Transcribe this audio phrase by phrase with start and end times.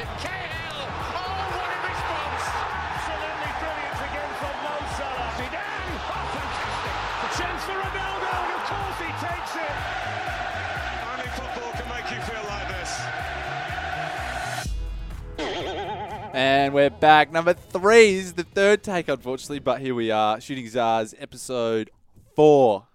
[0.00, 0.08] it.
[0.24, 0.80] KL.
[0.80, 2.44] Oh, what a response!
[2.48, 5.28] Absolutely brilliant again from Mo Salah.
[5.36, 6.96] Zidane, oh fantastic!
[7.20, 9.76] The chance for Ronaldo, and of course he takes it.
[11.04, 12.92] Only football can make you feel like this.
[16.32, 17.30] And we're back.
[17.32, 20.40] Number three is the third take, unfortunately, but here we are.
[20.40, 21.90] Shooting Czars, episode
[22.34, 22.86] four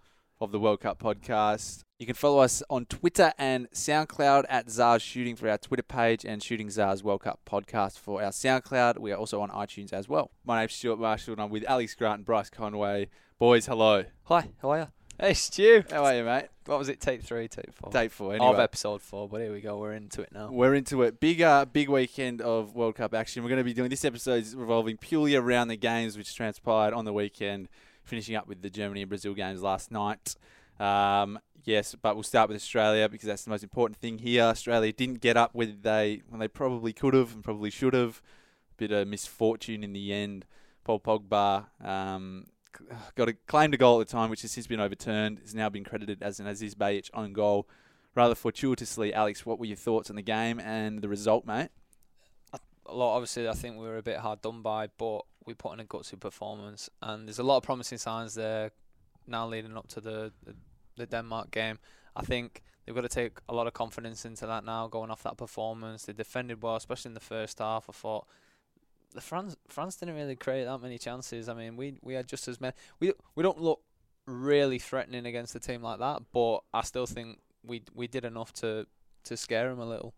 [0.41, 1.84] of the World Cup podcast.
[1.98, 6.25] You can follow us on Twitter and SoundCloud at Zars Shooting for our Twitter page
[6.25, 8.98] and Shooting Zars World Cup podcast for our SoundCloud.
[8.99, 10.30] We are also on iTunes as well.
[10.44, 13.08] My name's Stuart Marshall and I'm with Alex Grant and Bryce Conway.
[13.39, 14.03] Boys, hello.
[14.26, 14.88] Hi, how are you?
[15.17, 16.48] Hey Stu, How are you, mate?
[16.66, 17.00] what was it?
[17.00, 17.89] Tape three, tape four.
[17.94, 18.36] Take four.
[18.36, 18.62] of Anyway.
[18.62, 19.77] episode four, but here we go.
[19.77, 20.50] We're into it now.
[20.52, 21.22] We're into it.
[21.22, 23.41] Big, uh, big weekend of World Cup action.
[23.41, 26.94] We're going to be doing this episode is revolving purely around the games which transpired
[26.94, 27.70] on the weekend,
[28.03, 30.36] finishing up with the Germany and Brazil games last night.
[30.79, 34.43] Um, yes, but we'll start with Australia because that's the most important thing here.
[34.43, 38.21] Australia didn't get up when they when they probably could have and probably should have.
[38.77, 40.45] Bit of misfortune in the end.
[40.83, 42.45] Paul Pogba um,
[43.16, 45.39] got a claim to goal at the time, which has since been overturned.
[45.39, 47.69] Has now been credited as an Aziz Behich own goal
[48.16, 49.13] rather fortuitously.
[49.13, 51.69] Alex, what were your thoughts on the game and the result, mate?
[52.88, 55.73] A lot, obviously, I think we were a bit hard done by, but we put
[55.73, 58.72] in a gutsy performance, and there's a lot of promising signs there
[59.28, 60.56] now leading up to the the,
[60.98, 61.80] the Denmark game.
[62.16, 65.23] I think they've got to take a lot of confidence into that now, going off
[65.23, 66.06] that performance.
[66.06, 67.90] They defended well, especially in the first half.
[67.90, 68.28] I thought
[69.14, 71.50] the France France didn't really create that many chances.
[71.50, 72.73] I mean, we we had just as many.
[73.00, 73.81] We we don't look
[74.26, 78.53] really threatening against a team like that, but I still think we we did enough
[78.53, 78.88] to
[79.26, 80.14] to scare them a little.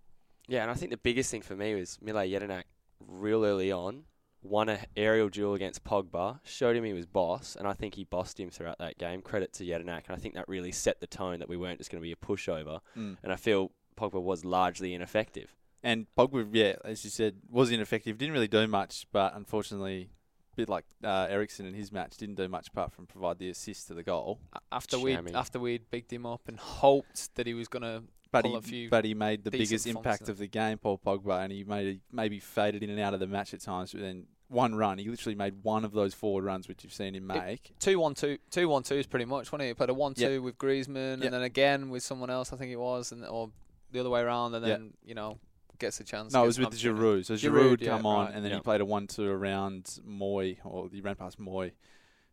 [0.47, 2.63] Yeah, and I think the biggest thing for me was Mile Jedinak
[3.05, 4.03] real early on
[4.41, 8.03] won a aerial duel against Pogba, showed him he was boss, and I think he
[8.03, 9.21] bossed him throughout that game.
[9.21, 11.91] Credit to Jedinak, and I think that really set the tone that we weren't just
[11.91, 12.79] going to be a pushover.
[12.97, 13.17] Mm.
[13.23, 15.55] And I feel Pogba was largely ineffective.
[15.83, 18.17] And Pogba, yeah, as you said, was ineffective.
[18.17, 20.09] Didn't really do much, but unfortunately,
[20.53, 23.49] a bit like uh, Eriksen in his match, didn't do much apart from provide the
[23.49, 24.39] assist to the goal.
[24.71, 25.33] After we Shammy.
[25.33, 29.13] after we'd bigged him up and hoped that he was gonna But he, but he
[29.13, 32.89] made the biggest impact of the game, Paul Pogba, and he made maybe faded in
[32.89, 33.93] and out of the match at times.
[33.93, 37.13] But then one run, he literally made one of those forward runs which you've seen
[37.15, 37.73] him It- make.
[37.79, 40.33] two one two two one two is pretty much when he played a one two
[40.35, 40.41] Yep.
[40.41, 41.25] with Griezmann Yep.
[41.25, 43.51] and then again with someone else I think it was and or
[43.91, 44.77] the other way around and Yep.
[44.79, 45.39] then you know
[45.79, 46.33] gets a chance.
[46.33, 46.69] No, it was with.
[46.71, 47.23] Giroud.
[47.25, 48.57] So Giroud, yeah, come on, right, and then yeah.
[48.57, 51.71] he played a one-two around Mooy, or he ran past Mooy.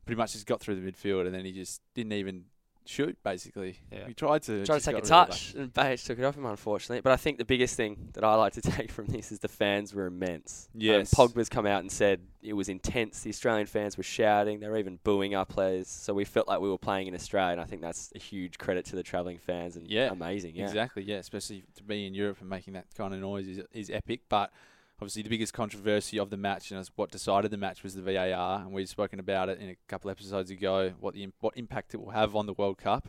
[0.06, 2.46] Pretty much just got through the midfield, and then he just didn't even
[2.86, 3.16] shoot.
[3.22, 4.06] Basically, Yeah.
[4.06, 4.64] he tried to.
[4.64, 7.00] Tried to take a touch, and Behich took it off him, unfortunately.
[7.00, 9.48] But I think the biggest thing that I like to take from this is the
[9.48, 10.68] fans were immense.
[10.74, 11.14] Um, Yes.
[11.14, 13.20] Pogba's come out and said it was intense.
[13.22, 14.60] The Australian fans were shouting.
[14.60, 15.88] They were even booing our players.
[15.88, 18.58] So we felt like we were playing in Australia, and I think that's a huge
[18.58, 20.54] credit to the travelling fans and Yeah, amazing.
[20.56, 20.64] Yeah.
[20.64, 21.16] Exactly, yeah.
[21.16, 24.20] Especially to be in Europe and making that kind of noise is, is epic.
[24.28, 24.52] But
[24.98, 28.02] obviously, the biggest controversy of the match and it's what decided the match was the
[28.02, 30.92] VAR, and we've spoken about it in a couple episodes ago.
[31.00, 33.08] What the what impact it will have on the World Cup,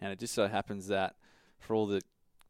[0.00, 1.16] and it just so happens that
[1.58, 2.02] for all the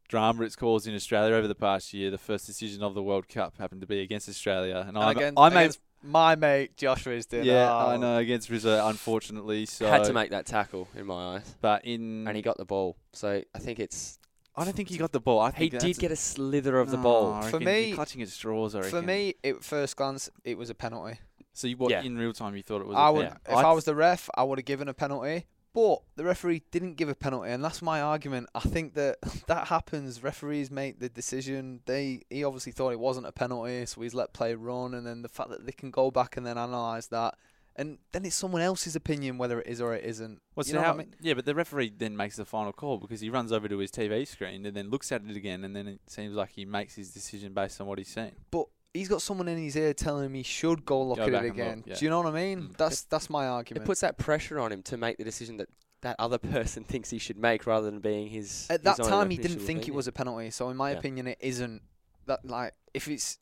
[0.07, 3.27] drama it's caused in Australia over the past year, the first decision of the World
[3.27, 6.77] Cup happened to be against Australia, and, And I'm, against, I made against my mate
[6.77, 7.43] Josh Risdon.
[7.43, 7.89] yeah, oh.
[7.89, 9.65] I know against Rizzo, unfortunately.
[9.65, 12.65] So, Had to make that tackle in my eyes, but in and he got the
[12.65, 12.97] ball.
[13.13, 14.19] So I think it's
[14.57, 15.39] I don't think he got the ball.
[15.39, 17.41] I he think did that's get a slither of the No, ball.
[17.43, 18.73] For me- you're clutching at straws.
[18.75, 19.05] I For reckon.
[19.05, 21.19] me, at first glance, it was a penalty.
[21.53, 22.01] so you, what Yeah.
[22.01, 22.95] in real time you thought it was?
[22.97, 23.37] I a would, pen?
[23.47, 25.45] if I was the ref, I would have given a penalty.
[25.73, 28.49] But the referee didn't give a penalty, and that's my argument.
[28.55, 30.23] I think that that happens.
[30.23, 31.81] Referees make the decision.
[31.85, 35.21] They he obviously thought it wasn't a penalty, so he's let play run, and then
[35.21, 37.35] the fact that they can go back and then analyse that,
[37.77, 40.41] and then it's someone else's opinion whether it is or it isn't.
[40.55, 41.15] What's you know how, what I mean?
[41.21, 43.91] Yeah, but the referee then makes the final call because he runs over to his
[43.91, 46.95] TV screen and then looks at it again, and then it seems like he makes
[46.95, 48.31] his decision based on what he's seen.
[48.51, 51.29] But he's got someone in his ear telling him he should go look Go at
[51.29, 51.83] it and look, again.
[51.85, 51.95] yeah.
[51.95, 52.61] Do you know what I mean?
[52.61, 52.77] Mm.
[52.77, 53.83] That's that's my argument.
[53.83, 55.69] It puts that pressure on him to make the decision that
[56.01, 58.67] that other person thinks he should make, rather than being his.
[58.69, 60.49] At his that time, he didn't initial think it was a penalty.
[60.49, 60.97] So, in my Yeah.
[60.97, 61.81] opinion, it isn't.
[62.25, 63.39] That like, if it's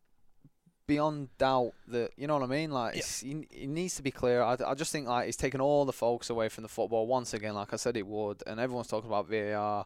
[0.88, 4.42] beyond doubt that you know what I mean, like, it's, it needs to be clear.
[4.42, 7.34] I, I just think like he's taken all the focus away from the football once
[7.34, 9.86] again, like I said it would, and everyone's talking about VAR.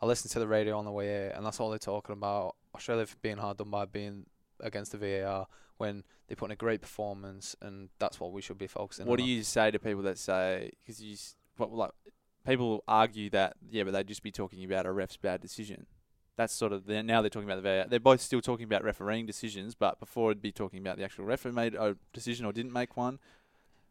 [0.00, 2.54] I listened to the radio on the way here, and that's all they're talking about.
[2.74, 4.26] Australia being hard done by being
[4.60, 5.46] against the VAR
[5.78, 9.08] when they put in a great performance, and that's what we should be focusing on.
[9.08, 9.26] What on.
[9.26, 11.90] do you say to people that say because you s- what like
[12.46, 15.86] people argue that yeah, but they'd just be talking about a ref's bad decision.
[16.38, 17.86] That's sort of they're, now they're talking about the VAR.
[17.88, 21.24] They're both still talking about refereeing decisions, but before it'd be talking about the actual
[21.24, 23.18] ref who made a decision or didn't make one.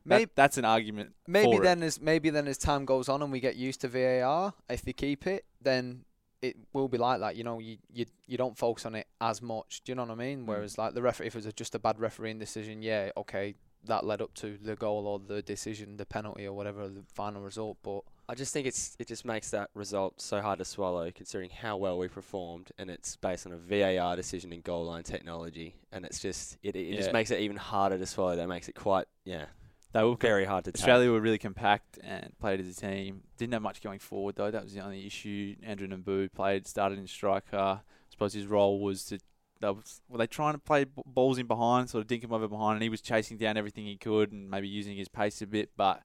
[0.06, 1.14] That- Maybe- that's an argument.
[1.28, 1.66] Maybe for it.
[1.66, 4.82] then as maybe then as time goes on and we get used to VAR, if
[4.82, 6.06] they keep it, then
[6.42, 7.36] it will be like that.
[7.36, 9.82] You know, you you you don't focus on it as much.
[9.84, 10.44] Do you know what I mean?
[10.44, 10.46] Mm.
[10.46, 13.56] Whereas like the referee, if it was a- just a bad refereeing decision, yeah, okay,
[13.84, 17.42] that led up to the goal or the decision, the penalty or whatever the final
[17.42, 17.78] result.
[17.84, 21.50] But I just think it's it just makes that result so hard to swallow, considering
[21.50, 25.76] how well we performed, and it's based on a VAR decision in goal line technology,
[25.94, 28.36] and it's just it, it just makes it even harder to swallow.
[28.36, 29.46] That makes it quite yeah
[29.94, 30.82] They were very hard to take.
[30.82, 33.22] Australia were really compact and played as a team.
[33.38, 34.52] Didn't have much going forward though.
[34.52, 35.56] That was the only issue.
[35.64, 37.58] Andrew Nabbout played, started in striker.
[37.58, 39.20] I suppose his role was to.
[39.60, 42.32] They was, were they trying to play b- balls in behind, sort of dink him
[42.34, 45.42] over behind, and he was chasing down everything he could and maybe using his pace
[45.42, 45.72] a bit.
[45.76, 46.04] But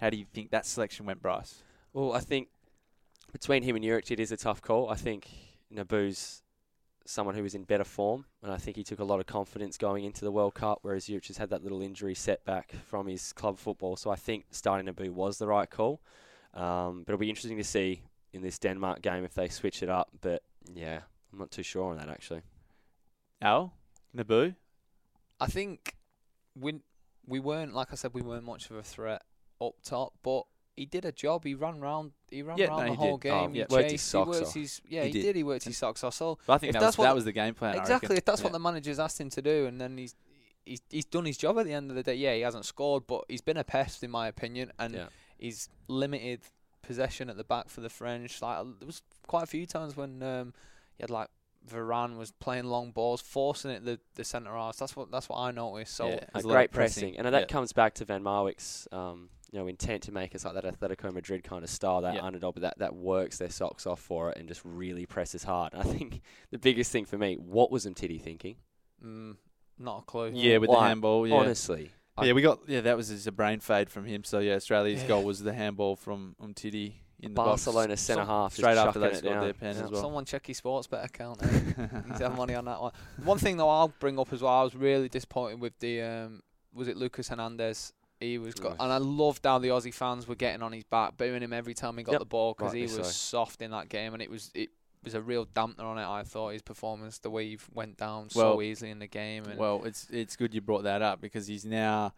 [0.00, 1.62] how do you think that selection went, Bryce?
[1.92, 2.48] Well, I think
[3.32, 4.88] between him and Juric, it is a tough call.
[4.88, 5.28] I think
[5.70, 6.42] Nabbout's
[7.06, 9.76] someone who was in better form, and I think he took a lot of confidence
[9.76, 13.32] going into the World Cup, whereas Juric has had that little injury setback from his
[13.32, 13.96] club football.
[13.96, 16.00] So I think starting Nabbout was the right call.
[16.54, 18.02] Um, but it'll be interesting to see
[18.32, 20.10] in this Denmark game if they switch it up.
[20.20, 20.42] But
[20.72, 21.00] yeah,
[21.32, 22.42] I'm not too sure on that actually.
[23.42, 23.74] Al,
[24.16, 24.54] Naboo.
[25.38, 25.94] I think
[26.58, 26.80] we
[27.26, 29.22] we weren't like I said we weren't much of a threat
[29.60, 30.44] up top, but
[30.76, 31.44] he did a job.
[31.44, 32.12] He ran round.
[32.30, 33.30] He ran Yeah, round no, the he whole did.
[33.30, 33.54] Oh, game.
[33.54, 33.64] yeah.
[33.68, 33.92] he Worked his chased.
[33.92, 34.54] He socks worked off.
[34.54, 35.00] his yeah.
[35.02, 35.22] He He, did.
[35.22, 35.36] did.
[35.36, 36.14] He worked his socks off.
[36.14, 37.74] So But I think that was, what that was the game plan.
[37.76, 38.16] Exactly, reckon.
[38.18, 38.44] if that's Yeah.
[38.44, 40.14] what the manager's asked him to do, and then he's
[40.64, 42.14] he's he's done his job at the end of the day.
[42.14, 45.06] Yeah, he hasn't scored, but he's been a pest in my opinion, and Yeah.
[45.38, 46.40] he's limited
[46.82, 48.40] possession at the back for the French.
[48.40, 50.54] Like there was quite a few times when um,
[50.96, 51.28] he had like
[51.68, 54.78] Varane was playing long balls, forcing it the the centre halves.
[54.78, 55.94] That's what that's what I noticed.
[55.94, 56.24] So Yeah.
[56.34, 57.10] Uh, a great pressing.
[57.12, 57.46] pressing, and that Yeah.
[57.46, 61.12] comes back to Van Marwijk's um, you know intent to make us like that Atletico
[61.12, 62.24] Madrid kind of style, that Yeah.
[62.24, 65.74] underdog, that that works their socks off for it and just really presses hard.
[65.74, 66.20] I think
[66.50, 68.56] the biggest thing for me, what was Umtiti thinking?
[69.04, 69.36] mm,
[69.78, 70.30] not a clue.
[70.34, 71.26] Yeah, with the handball.
[71.26, 71.36] Yeah.
[71.36, 72.80] Honestly, I- Yeah, we got yeah.
[72.82, 74.24] That was just a brain fade from him.
[74.24, 75.08] So yeah, Australia's Yeah.
[75.08, 77.34] goal was the handball from Umtiti in the.
[77.34, 79.44] Barcelona centre half straight after chucking they it scored down.
[79.44, 79.84] their pen Yeah.
[79.84, 80.00] as well.
[80.02, 81.42] Someone check his sports bet account.
[81.42, 81.48] eh?
[82.08, 82.92] He's had money on that one.
[83.24, 84.52] One thing though, I'll bring up as well.
[84.52, 86.42] I was really disappointed with the um,
[86.74, 87.92] was it Lucas Hernandez?
[88.20, 91.16] He was, got, and I loved how the Aussie fans were getting on his back,
[91.16, 93.02] booing him every time he got Yep, the ball because he was so.
[93.02, 94.68] soft in that game, and it was it
[95.02, 96.06] was a real dampener on it.
[96.06, 99.44] I thought his performance, the way he went down Well- so easily in the game,
[99.46, 102.12] and Well, it's it's good you brought that up because he's now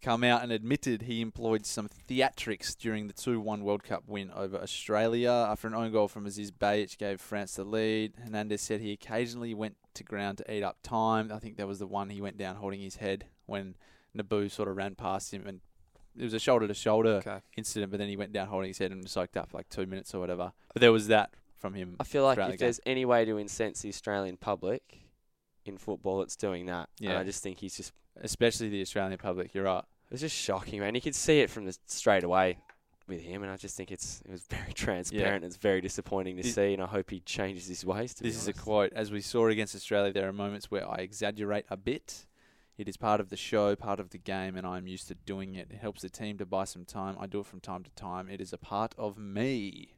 [0.00, 4.56] come out and admitted he employed some theatrics during the 2-1 World Cup win over
[4.58, 5.30] Australia.
[5.48, 8.14] After an own goal from Aziz Behich gave France the lead.
[8.22, 11.30] Hernandez said he occasionally went to ground to eat up time.
[11.32, 13.76] I think that was the one he went down holding his head when
[14.14, 15.60] Nabbout sort of ran past him and
[16.18, 18.92] it was a shoulder to shoulder incident, but then he went down holding his head
[18.92, 20.52] and soaked up for like two minutes or whatever.
[20.74, 21.96] But there was that from him.
[22.00, 24.98] I feel like if the there's any way to incense the Australian public
[25.64, 26.90] in football, it's doing that.
[27.00, 27.18] And Yeah.
[27.18, 29.54] I just think he's just especially the Australian public.
[29.54, 29.84] You're right.
[30.06, 30.94] It was just shocking, man.
[30.94, 32.58] You could see it from the straight away
[33.08, 35.44] with him, and I just think it's it was very transparent.
[35.44, 38.12] It's very disappointing to This- see, and I hope he changes his ways.
[38.14, 38.92] To This is a quote.
[38.92, 42.26] As we saw against Australia, there are moments where I exaggerate a bit.
[42.78, 45.54] It is part of the show, part of the game, and I'm used to doing
[45.54, 45.68] it.
[45.70, 47.16] It helps the team to buy some time.
[47.20, 48.28] I do it from time to time.
[48.30, 49.94] It is a part of me.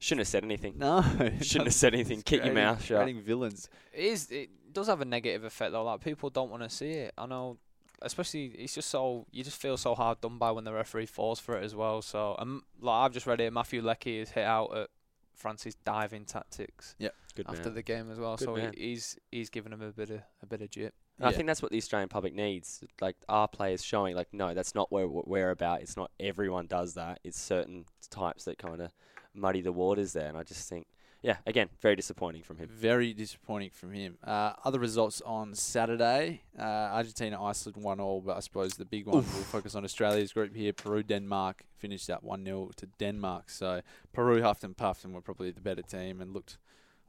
[0.00, 0.74] Shouldn't have said anything.
[0.78, 1.02] No,
[1.42, 2.22] Shouldn't have said anything.
[2.22, 3.02] Keep your mouth shut.
[3.02, 3.68] creating villains.
[3.92, 5.84] it is it does have a negative effect though.
[5.84, 7.12] Like people don't want to see it.
[7.18, 7.58] I know,
[8.02, 11.38] especially it's just so you just feel so hard done by when the referee falls
[11.38, 12.00] for it as well.
[12.02, 14.88] So um, like I've just read here, Matthew Leckie is hit out at
[15.34, 17.74] France's diving tactics Yeah, Good after man.
[17.74, 18.36] the game as well.
[18.36, 18.72] Good so he, man.
[18.76, 20.94] he's he's given him a bit of a bit of jip.
[21.20, 21.36] And I Yeah.
[21.36, 22.82] think that's what the Australian public needs.
[23.00, 25.82] Like our players showing, like, no, that's not where we're about.
[25.82, 27.20] It's not everyone does that.
[27.22, 28.92] It's certain types that kind of
[29.34, 30.28] muddy the waters there.
[30.28, 30.86] And I just think,
[31.22, 32.68] yeah, again, very disappointing from him.
[32.68, 34.16] Very disappointing from him.
[34.24, 39.06] Uh, other results on Saturday: uh, Argentina, Iceland one all, but I suppose the big
[39.06, 40.72] one we'll focus on Australia's group here.
[40.72, 43.50] Peru, Denmark finished that one 0 to Denmark.
[43.50, 43.82] So
[44.14, 46.56] Peru huffed and puffed and were probably the better team and looked,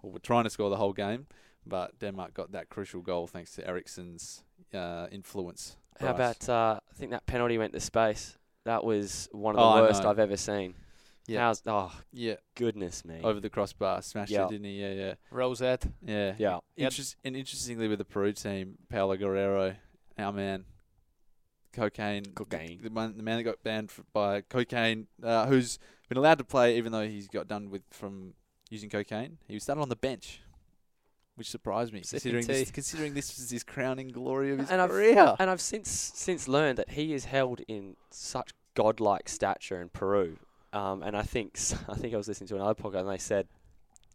[0.04, 1.28] were trying to score the whole game,
[1.66, 5.78] but Denmark got that crucial goal thanks to Eriksen's uh, influence.
[6.00, 8.38] How about, uh, I think that penalty went to space.
[8.66, 10.04] That was one of Oh, the worst.
[10.06, 10.74] I've ever seen.
[11.28, 11.42] Yeah.
[11.42, 13.22] How's, oh, yeah goodness me.
[13.24, 14.46] over the crossbar, smashed Yeah.
[14.46, 14.82] it, didn't he?
[14.82, 15.14] Yeah, yeah.
[15.30, 15.86] Rosette.
[16.06, 16.34] Yeah.
[16.38, 16.60] Yeah.
[16.76, 16.86] Yep.
[16.92, 19.76] Interest, and interestingly, with the Peru team, Paolo Guerrero,
[20.18, 20.66] our man,
[21.74, 22.80] cocaine, Cocaine.
[22.82, 26.44] the, man, the man that got banned f- by cocaine, uh, who's been allowed to
[26.44, 28.34] play even though he's got done with from
[28.70, 29.38] using cocaine.
[29.48, 30.42] He was started on the bench,
[31.36, 32.74] which surprised me, Sipping considering this, tea.
[32.74, 35.36] considering this was his crowning glory of his And I've- career.
[35.40, 40.38] And I've since since learned that he is held in such godlike stature in Peru.
[40.74, 43.18] Um, and I think s- I think I was listening to another podcast and they
[43.18, 43.48] said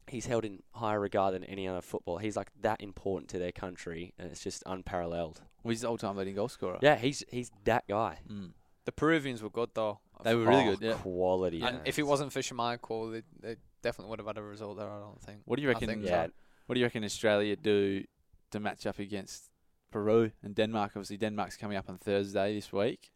[0.08, 2.20] he's held in higher regard than any other footballer.
[2.20, 5.40] He's like that important to their country, and it's just unparalleled.
[5.64, 6.78] Well, he's the all-time leading goal scorer.
[6.80, 8.18] Yeah, he's he's that guy.
[8.30, 8.50] Mm.
[8.84, 9.98] The Peruvians were good though.
[10.22, 10.80] They were really Oh, good.
[10.86, 10.94] Yeah.
[10.94, 11.60] quality.
[11.62, 14.88] And if it wasn't for Schmeichel, they, they definitely would have had a result there.
[14.88, 15.40] I don't think.
[15.44, 15.88] What do you reckon?
[15.88, 16.30] think so.
[16.66, 18.04] What do you reckon Australia do
[18.50, 19.50] to match up against
[19.92, 20.92] Peru and Denmark?
[20.96, 23.12] Obviously, Denmark's coming up on Thursday this week,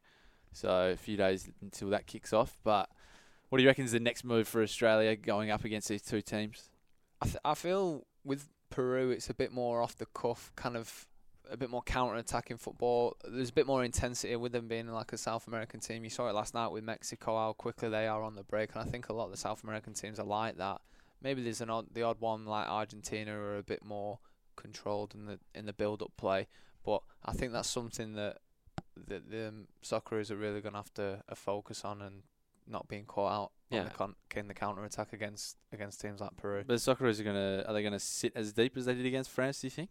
[0.52, 2.57] so a few days until that kicks off.
[2.62, 2.88] But
[3.49, 6.23] what do you reckon is the next move for Australia going up against these two
[6.23, 6.71] teams?
[7.21, 11.07] I, th- I feel with Peru, it's a bit more off the cuff, kind of
[11.50, 13.16] a bit more counter-attacking football.
[13.28, 16.04] There's a bit more intensity with them being like a South American team.
[16.04, 18.80] You saw it last night with Mexico, how quickly they are on the break, and
[18.80, 20.80] I think a lot of the South American teams are like that.
[21.23, 24.19] Maybe there's an odd, the odd one like Argentina are a bit more
[24.57, 26.47] controlled in the in the build-up play,
[26.85, 28.39] but I think that's something that
[29.09, 32.23] that the um, Socceroos are really going to have to uh, focus on and
[32.67, 33.85] not being caught out on Yeah.
[33.85, 36.65] the con- in the counter attack against against teams like Peru.
[36.67, 39.31] But the soccerers are gonna are they gonna sit as deep as they did against
[39.31, 39.61] France?
[39.61, 39.91] Do you think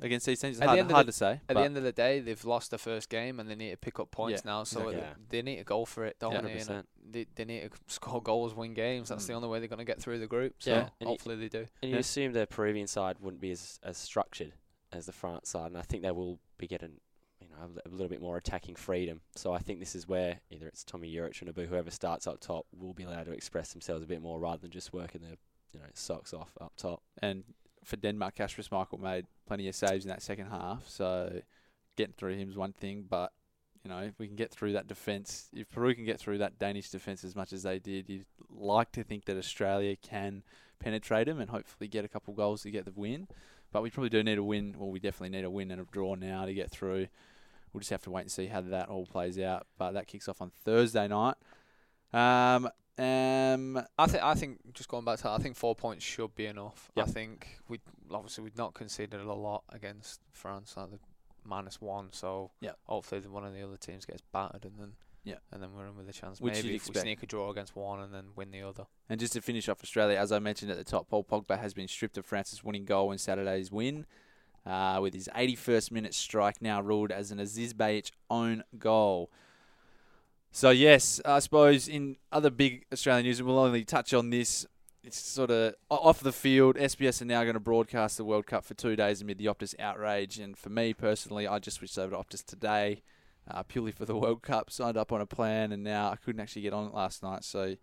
[0.00, 0.56] against these teams?
[0.56, 1.40] It's At the hard, end of hard the- to say.
[1.48, 3.76] At the end of the day, they've lost the first game and they need to
[3.76, 4.64] pick up points Yeah, now.
[4.64, 4.96] So exactly.
[4.96, 5.14] it- Yeah.
[5.30, 6.38] they need to go for it, don't they?
[6.38, 6.88] And 100%.
[7.10, 7.26] they?
[7.34, 9.08] They need to score goals, win games.
[9.08, 9.36] That's the Mm.
[9.36, 10.54] only way they're going to get through the group.
[10.58, 11.66] So Yeah, and you- hopefully they do.
[11.82, 14.52] And you assume the Peruvian side wouldn't be as, as structured
[14.92, 17.00] as the France side, and I think they will be getting
[17.40, 19.20] you know a, little bit more attacking freedom.
[19.34, 22.40] So I think this is where either it's Tomi Juric or Nabbout, whoever starts up
[22.40, 25.36] top, will be allowed to express themselves a bit more rather than just working their
[25.72, 27.02] you know socks off up top.
[27.18, 27.44] and
[27.86, 30.88] for Denmark, Kasper Schmeichel made plenty of saves in that second half.
[30.88, 31.40] So
[31.96, 33.32] getting through him is one thing, but
[33.84, 36.58] you know if we can get through that defence, if Peru can get through that
[36.58, 40.42] Danish defence as much as they did, you'd like to think that Australia can
[40.80, 43.28] penetrate them and hopefully get a couple goals to get the win.
[43.72, 44.74] But we probably do need a win.
[44.76, 47.06] Well, we definitely need a win and a draw now to get through.
[47.72, 49.66] We'll just have to wait and see how that all plays out.
[49.78, 51.36] But that kicks off on Thursday night.
[52.12, 56.04] Um, um, I think I think just going back to that, I think four points
[56.04, 56.90] should be enough.
[56.96, 60.98] I think we obviously we've not conceded a lot against France, like the
[61.44, 62.08] minus one.
[62.12, 62.78] So Yep.
[62.84, 64.92] hopefully the one of the other teams gets battered and then
[65.24, 65.42] Yep.
[65.52, 66.40] and then we're in with a chance.
[66.40, 68.86] Which Maybe if we sneak a draw against one and then win the other.
[69.08, 71.74] And just to finish off Australia, as I mentioned at the top, Paul Pogba has
[71.74, 74.06] been stripped of France's winning goal in Saturday's win,
[74.64, 79.30] uh, with his 81st minute strike now ruled as an Aziz Behich own goal.
[80.56, 84.64] So yes, I suppose in other big Australian news, we'll only touch on this.
[85.04, 86.76] It's sort of off the field.
[86.76, 89.78] SBS are now going to broadcast the World Cup for two days amid the Optus
[89.78, 90.38] outrage.
[90.38, 93.02] And for me personally, I just switched over to Optus today,
[93.46, 94.70] uh, purely for the World Cup.
[94.70, 97.44] Signed up on a plan, and now I couldn't actually get on it last night.
[97.44, 97.76] So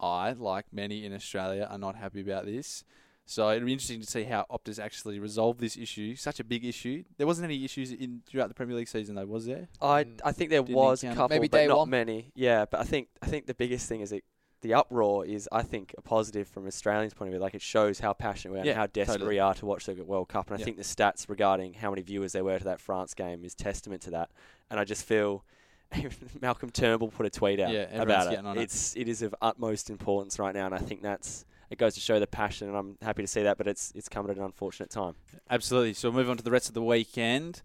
[0.00, 2.82] I, like many in Australia, are not happy about this.
[3.30, 6.16] So it'll be interesting to see how Optus actually resolve this issue.
[6.16, 7.04] Such a big issue.
[7.18, 9.68] There wasn't any issues in throughout the Premier League season, though, was there?
[9.82, 11.90] I Mm, I think there didn't was a encounter- couple, Maybe but day not one.
[11.90, 12.32] many.
[12.34, 14.24] Yeah, but I think I think the biggest thing is it,
[14.62, 17.40] the uproar is I think a positive from Australians' point of view.
[17.40, 19.34] Like it shows how passionate we are Yeah, and how desperate totally.
[19.34, 20.46] we are to watch the World Cup.
[20.48, 20.64] And I Yeah.
[20.64, 24.00] think the stats regarding how many viewers there were to that France game is testament
[24.02, 24.30] to that.
[24.70, 25.44] And I just feel.
[26.42, 28.30] Malcolm Turnbull put a tweet out Yeah, everyone's about it.
[28.30, 28.62] getting on it.
[28.62, 32.00] It's it is of utmost importance right now, and I think that's it goes to
[32.00, 33.58] show the passion, and I'm happy to see that.
[33.58, 35.14] But it's it's come at an unfortunate time.
[35.50, 35.94] Absolutely.
[35.94, 37.62] So we'll move on to the rest of the weekend.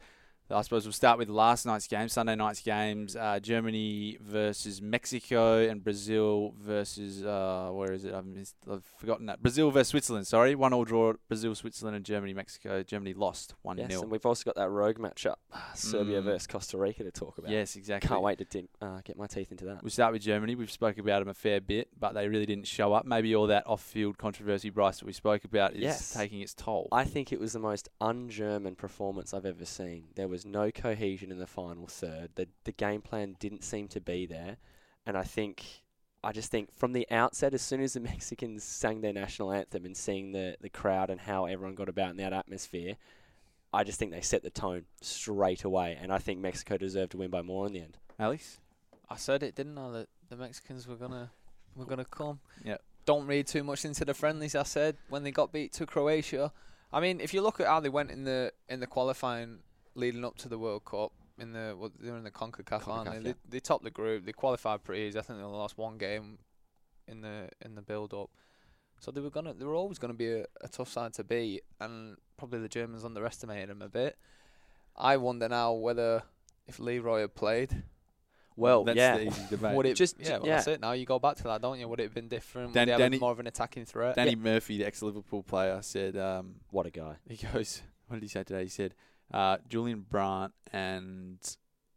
[0.51, 3.15] I suppose we'll start with last night's game, Sunday night's games.
[3.15, 8.13] Uh, Germany versus Mexico and Brazil versus uh, where is it?
[8.13, 9.41] I've, missed, I've forgotten that.
[9.41, 10.27] Brazil versus Switzerland.
[10.27, 11.13] Sorry, one all draw.
[11.27, 12.83] Brazil, Switzerland, and Germany, Mexico.
[12.83, 15.35] Germany lost one Yes, and we've also got that rogue matchup,
[15.75, 16.25] Serbia Mm.
[16.25, 17.49] versus Costa Rica, to talk about.
[17.49, 18.07] Yes, exactly.
[18.07, 19.83] Can't wait to uh, get my teeth into that.
[19.83, 20.55] We start with Germany.
[20.55, 23.05] We've spoke about them a fair bit, but they really didn't show up.
[23.05, 26.13] Maybe all that off-field controversy, Bryce, that we spoke about, is Yes.
[26.13, 26.89] taking its toll.
[26.91, 30.05] I think it was the most un-German performance I've ever seen.
[30.15, 32.31] There was no cohesion in the final third.
[32.35, 34.57] The the game plan didn't seem to be there,
[35.05, 35.83] and I think
[36.23, 39.85] I just think from the outset, as soon as the Mexicans sang their national anthem
[39.85, 42.95] and seeing the the crowd and how everyone got about in that atmosphere,
[43.71, 47.17] I just think they set the tone straight away, and I think Mexico deserved to
[47.17, 47.99] win by more in the end.
[48.17, 48.59] Alex?
[49.09, 49.91] I said it, didn't I?
[49.91, 51.29] That the Mexicans were gonna
[51.75, 52.39] were gonna come.
[52.65, 52.81] Yep.
[53.05, 54.55] Don't read too much into the friendlies.
[54.55, 56.51] I said when they got beat to Croatia.
[56.91, 59.59] I mean, if you look at how they went in the in the qualifying
[59.95, 63.09] leading up to the World Cup in the well, they were in the Concacaf, aren't
[63.11, 63.17] they?
[63.17, 63.33] CONCACAF, they?
[63.49, 64.25] They topped the group.
[64.25, 65.19] They qualified pretty easy.
[65.19, 66.37] I think they only lost one game
[67.07, 68.29] in the in the build up.
[68.99, 71.63] So they were gonna they were always gonna be a, a tough side to beat,
[71.79, 74.17] and probably the Germans underestimated them a bit.
[74.95, 76.23] I wonder now whether
[76.67, 77.83] if Leroy had played,
[78.55, 79.17] Well, that's yeah.
[79.17, 79.75] the easy debate.
[79.75, 80.55] would it Just- yeah, well, yeah.
[80.57, 80.79] that's it.
[80.81, 81.87] Now you go back to that, don't you?
[81.87, 82.73] Would it have been different?
[82.73, 84.15] Dan- Would they have Danny- more of an attacking threat?
[84.15, 87.15] Danny Murphy, the ex-Liverpool player, said um, What a guy.
[87.27, 87.81] he goes.
[88.07, 88.63] What did he say today?
[88.63, 88.93] He said
[89.33, 91.39] uh, Julian Brandt and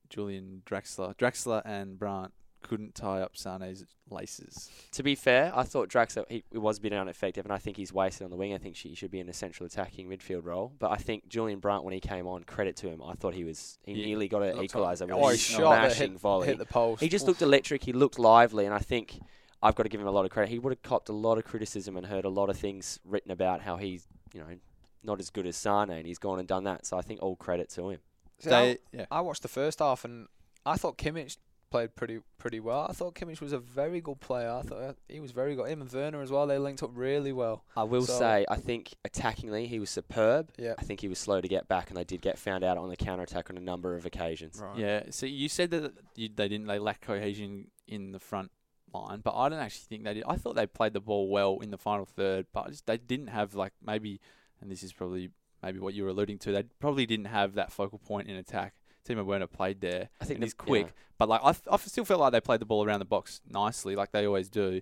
[0.08, 4.70] Julian Draxler, Draxler and Brandt couldn't tie up Sane's laces.
[4.92, 7.76] To be fair, I thought Draxler he, he was a bit ineffective, and I think
[7.76, 8.54] he's wasted on the wing.
[8.54, 10.72] I think she should be in a central attacking midfield role.
[10.78, 13.44] But I think Julian Brandt, when he came on, credit to him, I thought he
[13.44, 16.46] was he Yeah, nearly got an equaliser with Oh, a he smashing hit, volley.
[16.48, 17.00] hit the post.
[17.02, 17.28] He just Oof.
[17.28, 17.84] looked electric.
[17.84, 19.20] He looked lively, and I think
[19.62, 20.50] I've got to give him a lot of credit.
[20.50, 23.30] He would have copped a lot of criticism and heard a lot of things written
[23.30, 24.46] about how he's, you know,
[25.06, 26.84] not as good as Sane, and he's gone and done that.
[26.86, 28.00] So I think all credit to him.
[28.40, 29.06] See, They, I, yeah.
[29.10, 30.26] I watched the first half and
[30.66, 31.38] I thought Kimmich
[31.70, 32.86] played pretty pretty well.
[32.88, 34.50] I thought Kimmich was a very good player.
[34.50, 35.68] I thought uh, he was very good.
[35.68, 36.46] Him and Werner as well.
[36.46, 37.64] They linked up really well.
[37.76, 40.50] I will So- say, I think attackingly he was superb.
[40.58, 40.74] Yeah.
[40.78, 42.88] I think he was slow to get back, and they did get found out on
[42.88, 44.60] the counter attack on a number of occasions.
[44.62, 44.78] Right.
[44.78, 45.02] Yeah.
[45.10, 48.50] So you said that you, they didn't they lack cohesion in the front
[48.94, 50.24] line, but I don't actually think they did.
[50.28, 53.28] I thought they played the ball well in the final third, but just, they didn't
[53.28, 54.20] have like maybe,
[54.66, 55.30] and this is probably
[55.62, 56.52] maybe what you were alluding to.
[56.52, 58.74] They probably didn't have that focal point in attack.
[59.08, 60.92] Timo Werner played there, I think and the- he's quick, yeah.
[61.18, 63.40] but like I, f- I still felt like they played the ball around the box
[63.48, 64.80] nicely, like they always do.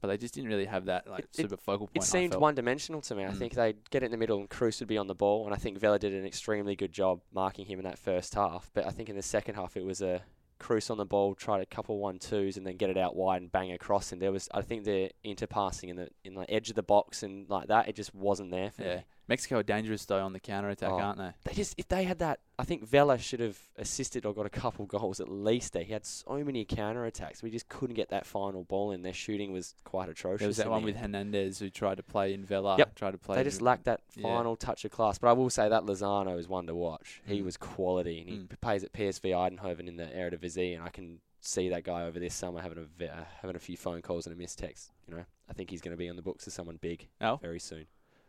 [0.00, 2.02] But they just didn't really have that like It- super focal point.
[2.04, 3.24] It seemed one dimensional to me.
[3.24, 3.38] I Mm.
[3.38, 5.54] think they'd get it in the middle and Kroos would be on the ball, and
[5.54, 8.70] I think Vela did an extremely good job marking him in that first half.
[8.74, 10.22] But I think in the second half it was a
[10.60, 13.42] Kroos on the ball, tried a couple one twos, and then get it out wide
[13.42, 14.10] and bang across.
[14.12, 17.22] And there was, I think, the interpassing in the in the edge of the box
[17.22, 19.04] and like that, it just wasn't there for Yeah, me.
[19.28, 20.98] Mexico are dangerous though on the counter attack, Oh.
[21.00, 21.30] aren't they?
[21.44, 24.50] They just if they had that, I think Vela should have assisted or got a
[24.50, 25.72] couple goals at least.
[25.72, 27.42] There, he had so many counter attacks.
[27.42, 29.02] We just couldn't get that final ball in.
[29.02, 30.40] Their shooting was quite atrocious.
[30.40, 30.96] There was that one with.
[30.96, 32.76] Hernandez who tried to play in Vela.
[32.78, 32.94] Yep.
[32.94, 33.36] Tried to play.
[33.36, 34.22] They just lacked that yeah.
[34.22, 35.18] final touch of class.
[35.18, 37.20] But I will say that Lozano is one to watch.
[37.26, 37.44] He Mm.
[37.44, 38.60] was quality, and he Mm.
[38.60, 42.34] plays at PSV Eindhoven in the Eredivisie, and I can see that guy over this
[42.34, 44.92] summer having a ve- uh, having a few phone calls and a missed text.
[45.08, 47.36] You know, I think he's going to be on the books as someone big Oh.
[47.36, 47.86] very soon.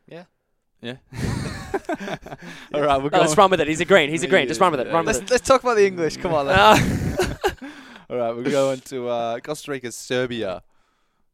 [0.08, 0.26] Yeah.
[0.82, 0.98] Yeah.
[2.74, 3.22] All right, we're No, going.
[3.22, 3.68] let's run with it.
[3.68, 4.10] He's a green.
[4.10, 4.48] He's a green.
[4.48, 4.88] Just run with it.
[4.88, 5.08] Yeah, Run yeah.
[5.12, 5.34] with Let's it.
[5.34, 6.18] let's talk about the English.
[6.18, 6.46] Come on.
[6.48, 6.58] Then.
[8.10, 10.62] All right, we're going to uh, Costa Rica, Serbia.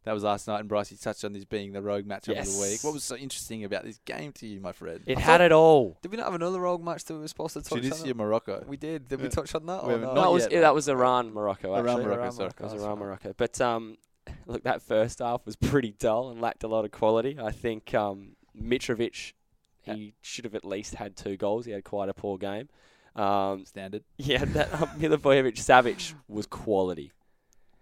[0.05, 2.45] That was last night, and Bryce, you touched on this being the rogue matchup of
[2.45, 2.83] the week.
[2.83, 4.99] What was so interesting about this game to you, my friend?
[5.05, 5.97] It I had thought- it all.
[6.01, 8.17] Did we not have another rogue match that we were supposed to touch Tunisia, on?
[8.17, 8.65] Morocco.
[8.67, 9.07] We did.
[9.07, 9.29] Did we Yeah.
[9.29, 9.85] touch on that?
[9.87, 10.13] We Or no?
[10.13, 11.73] not that was yet, yeah, that was Iran, Morocco.
[11.73, 12.49] Iran, Morocco, Iran, sorry.
[12.49, 12.99] It was Iran.
[12.99, 13.33] Morocco.
[13.37, 13.97] But um,
[14.45, 17.37] look, that first half was pretty dull and lacked a lot of quality.
[17.41, 19.33] I think um, Mitrovic,
[19.81, 21.65] he should have at least had two goals.
[21.65, 22.69] He had quite a poor game.
[23.15, 24.03] Um, Standard.
[24.17, 27.11] yeah, that um, Milinkovic Savic was quality.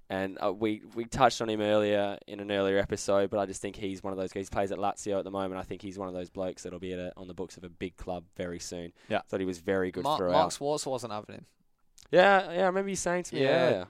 [0.09, 3.61] And uh, we we touched on him earlier in an earlier episode, but I just
[3.61, 4.47] think he's one of those guys.
[4.49, 5.57] He plays at Lazio at the moment.
[5.57, 7.63] I think he's one of those blokes that'll be at a, on the books of
[7.63, 8.91] a big club very soon.
[9.07, 9.21] Yeah.
[9.29, 10.33] thought he was very good Mark, throughout.
[10.33, 11.45] Mark Schwarzer wasn't having him.
[12.11, 12.63] yeah, yeah.
[12.63, 13.69] I remember you saying to me, Yeah.
[13.69, 13.85] yeah,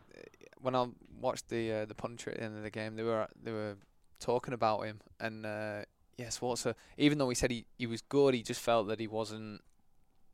[0.59, 0.85] When I
[1.19, 3.77] watched the uh, the punch at the end of the game, they were they were
[4.19, 5.81] talking about him, and uh,
[6.29, 6.71] Schwarzer.
[6.71, 9.61] uh, Even though he said he, he was good, he just felt that he wasn't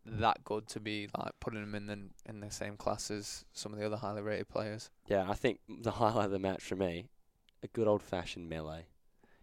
[0.06, 3.74] that good to be like putting him in the in the same class as some
[3.74, 4.90] of the other highly rated players.
[5.08, 7.10] Yeah, I think the highlight of the match for me,
[7.64, 8.86] a good old fashioned melee.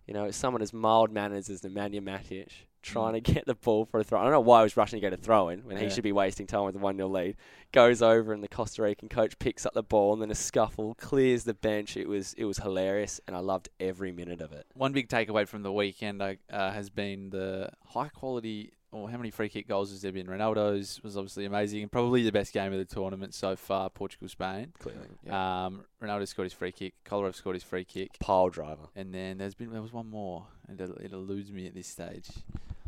[0.06, 2.48] You know, someone as mild manners as Nemanja Matic
[2.84, 4.20] trying to get the ball for a throw.
[4.20, 6.04] I don't know why he was rushing to get a throw in when he should
[6.04, 7.36] be wasting time with a 1 0 lead.
[7.72, 10.94] Goes over and the Costa Rican coach picks up the ball and then a scuffle,
[10.94, 11.96] clears the bench.
[11.96, 14.66] It was it was hilarious and I loved every minute of it.
[14.74, 18.72] One big takeaway from the weekend uh, has been the high quality.
[18.94, 20.28] Or how many free kick goals has there been?
[20.28, 23.90] Ronaldo's was obviously amazing and probably the best game of the tournament so far.
[23.90, 24.72] Portugal Spain.
[24.78, 25.08] Clearly.
[25.28, 26.94] Um, Ronaldo scored his free kick.
[27.04, 28.16] Kolarov scored his free kick.
[28.20, 28.86] Pile driver.
[28.94, 31.88] And then there's been there was one more, and it, it eludes me at this
[31.88, 32.28] stage.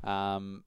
[0.05, 0.63] Um,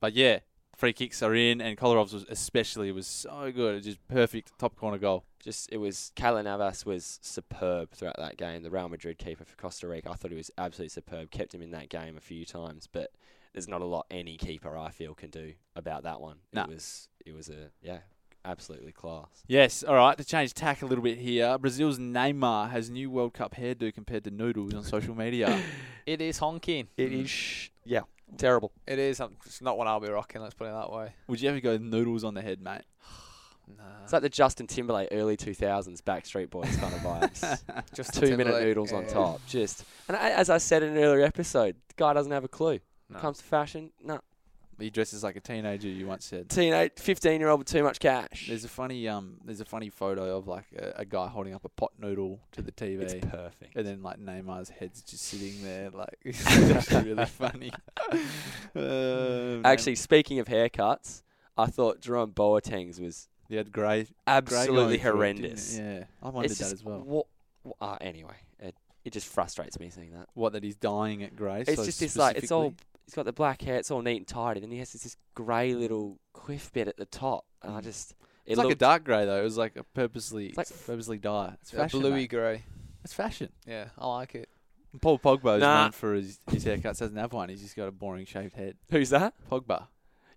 [0.00, 0.40] but yeah,
[0.76, 3.72] free kicks are in, and Kolarov's was especially was so good.
[3.72, 5.24] It was just perfect top corner goal.
[5.40, 8.62] Just it was Keylor Navas was superb throughout that game.
[8.62, 11.30] The Real Madrid keeper for Costa Rica, I thought he was absolutely superb.
[11.30, 13.12] Kept him in that game a few times, but
[13.54, 16.36] there's not a lot any keeper I feel can do about that one.
[16.52, 16.62] No.
[16.64, 17.98] It was it was a yeah,
[18.44, 19.28] absolutely class.
[19.46, 20.18] Yes, all right.
[20.18, 24.24] To change tack a little bit here, Brazil's Neymar has new World Cup hairdo compared
[24.24, 25.58] to noodles on social media.
[26.06, 26.88] It is honking.
[26.98, 28.02] It is sh- yeah,
[28.36, 28.72] terrible.
[28.86, 29.20] It is.
[29.20, 30.42] um, It's not what I'll be rocking.
[30.42, 31.14] Let's put it that way.
[31.28, 32.82] Would you ever go noodles on the head, mate?
[33.66, 33.82] Nah.
[34.02, 37.62] It's like the Justin Timberlake early 2000s Backstreet Boys kind of vibes.
[37.94, 39.40] just Two minute noodles on top.
[39.46, 42.48] Just and I, as I said in an earlier episode, the guy doesn't have a
[42.48, 42.80] clue.
[43.10, 43.18] No.
[43.18, 44.20] Comes to fashion, no.
[44.78, 45.88] he dresses like a teenager.
[45.88, 46.48] You once said.
[46.48, 48.46] Teenage, 15 year old with too much cash.
[48.48, 49.36] There's a funny um.
[49.44, 52.62] There's a funny photo of like a, a guy holding up a pot noodle to
[52.62, 53.02] the TV.
[53.02, 53.76] it's perfect.
[53.76, 57.72] And then like Neymar's head's just sitting there, like it's actually really funny.
[58.76, 61.22] Uh, Actually, speaking of haircuts,
[61.56, 65.78] I thought Jerome Boateng's was he had grey, grey absolutely going through it, didn't horrendous.
[65.78, 65.82] it?
[65.82, 66.98] Yeah, I wondered It's that just as well.
[67.00, 67.26] What,
[67.62, 70.28] wha- uh, anyway, it, it just frustrates me seeing that.
[70.34, 71.60] What that he's dying at grey.
[71.66, 72.74] It's so just this like it's all.
[73.04, 73.10] Specifically?
[73.10, 73.76] He's got the black hair.
[73.76, 74.60] It's all neat and tidy.
[74.60, 77.84] Then he has this, this grey little quiff bit at the top, and I Mm.
[77.84, 78.12] just.
[78.46, 79.40] It It's like a dark grey though.
[79.40, 81.56] It was like a purposely, It's like- purposely dye.
[81.62, 82.00] It's A fashion.
[82.00, 82.30] bluey mate.
[82.30, 82.62] grey.
[83.02, 83.50] It's fashion.
[83.66, 84.48] Yeah, I like it.
[85.00, 85.82] Paul Pogba is Nah.
[85.84, 86.98] known for his, his haircuts.
[86.98, 87.48] Doesn't have one.
[87.48, 88.76] He's just got a boring shaved head.
[88.90, 89.34] Who's that?
[89.50, 89.88] Pogba.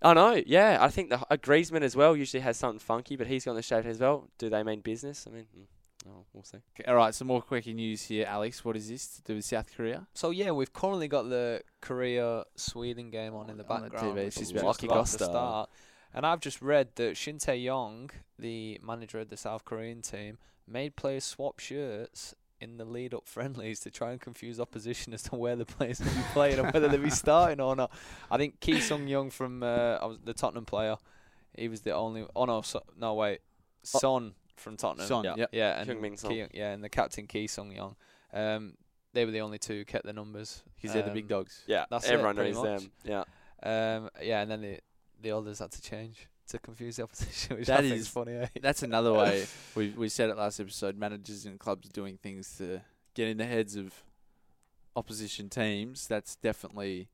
[0.01, 0.41] I know.
[0.45, 3.53] Yeah, I think the uh, Griezmann as well usually has something funky, but he's got
[3.53, 4.29] the shaved head as well.
[4.37, 5.25] Do they mean business?
[5.27, 5.65] I mean, mm,
[6.07, 6.59] Oh, we'll see.
[6.79, 8.63] Okay, All right, some more quickie news here, Alex.
[8.63, 10.07] What is this to do with South Korea?
[10.13, 14.17] So yeah, we've currently got the Korea Sweden game on in the On the background.
[14.17, 15.31] TV, which it's is just just about about to to start.
[15.31, 15.69] start.
[16.13, 20.95] And I've just read that Shin Tae-yong, the manager of the South Korean team, made
[20.95, 25.55] players swap shirts in the lead-up friendlies to try and confuse opposition as to where
[25.55, 27.91] the players will be playing and whether they'll be starting or not.
[28.31, 30.95] I think Ki Sung Young from uh, I was the Tottenham player,
[31.53, 32.25] he was the only.
[32.35, 33.41] Oh no, so, no wait,
[33.83, 35.07] Son from Tottenham.
[35.07, 35.49] Son, yeah, yep.
[35.51, 36.31] yeah, and Heung-min Son.
[36.31, 37.95] Ki, yeah, and the captain Ki Sung Young.
[38.33, 38.73] Um,
[39.13, 40.63] they were the only two who kept the numbers.
[40.75, 41.63] Because they're the big Um, dogs.
[41.67, 42.81] Yeah, That's everyone pretty knows much.
[42.81, 42.91] them.
[43.63, 43.95] Yeah.
[43.97, 44.79] Um, yeah, and then the
[45.19, 48.07] the others had to change to confuse the opposition, which That I think is- is
[48.07, 48.33] funny.
[48.33, 48.47] Eh?
[48.61, 49.45] That's another way.
[49.75, 50.95] we we said it last episode.
[50.97, 52.81] Managers and clubs doing things to
[53.15, 54.03] get in the heads of
[54.95, 56.07] opposition teams.
[56.07, 57.09] That's definitely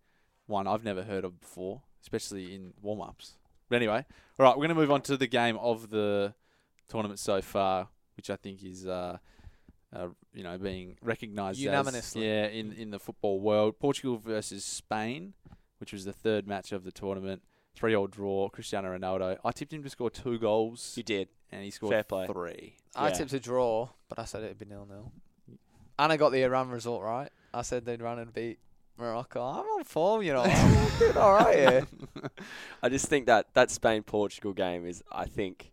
[0.47, 3.37] one I've never heard of before, especially in warm ups.
[3.69, 4.05] But anyway,
[4.37, 6.33] all right, we're going to move on to the game of the
[6.87, 8.85] tournament so far, which I think is.
[8.87, 9.17] Uh,
[9.95, 12.25] uh, you know, being recognised as Unanimously.
[12.25, 13.77] yeah in in the football world.
[13.79, 15.33] Portugal versus Spain,
[15.77, 17.43] which was the third match of the tournament.
[17.75, 18.49] Three all draw.
[18.49, 19.37] Cristiano Ronaldo.
[19.45, 21.27] I tipped him to score two goals, You did.
[21.51, 22.25] and he scored Fair play.
[22.25, 22.77] three.
[22.95, 23.13] I Yeah.
[23.13, 25.11] tipped a draw, but I said it'd be nil nil.
[25.99, 27.29] And I got the Iran result right.
[27.53, 28.57] I said they'd run and beat
[28.97, 29.41] Morocco.
[29.43, 30.41] I'm on form, you know.
[30.41, 31.87] I'm doing all right here.
[32.81, 35.71] I just think that that Spain Portugal game is, I think,